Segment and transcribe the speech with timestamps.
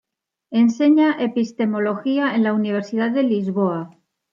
[0.49, 3.91] Enseña epistemología en la Universidad de Lisboa.